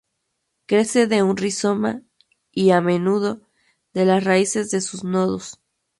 [0.65, 2.01] Crece de un rizoma
[2.51, 3.47] y, a menudo,
[3.93, 5.61] de las raíces de sus nodos.